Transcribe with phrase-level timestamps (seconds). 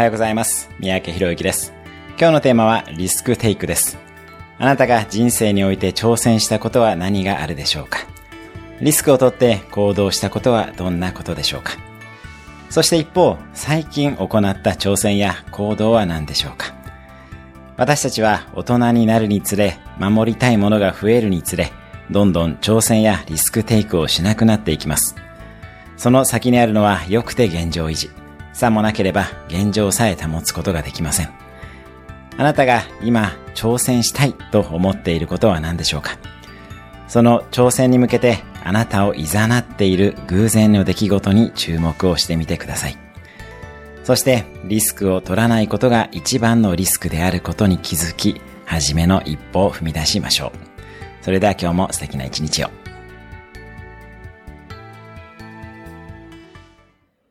[0.00, 0.70] はようございます。
[0.78, 1.74] 三宅博之です。
[2.18, 3.98] 今日のテーマはリスクテイクです。
[4.56, 7.98] あなたが人生において挑戦したことは何があるでしょうか？
[8.80, 11.72] リスクをとって行動したことはどんなことでしょうか？
[12.70, 16.74] そして一方、最近行った挑戦や行動は何でしょうか？
[17.76, 21.72] 私たちは大人になるにつれ、守りたいものが増えるにつれ、
[22.10, 25.14] どんどん挑戦やリスクテイクをしなくなっていきます。
[25.98, 28.08] その先にあるのは良くて現状維持。
[28.52, 31.30] さもなければ現状さえ保つことができません。
[32.36, 36.18] あなたが今挑戦したいと思っていることは何でしょうか？
[37.08, 39.26] その挑戦に向けてあなたを誘
[39.58, 42.96] っている偶然の出来事に注目をしてみてください。
[44.04, 50.52] そしてリスクを取らないことが一番のリスクであることに気づき、初めの一歩を踏み出しましょう。
[51.22, 52.70] それでは今日も素敵な一日を。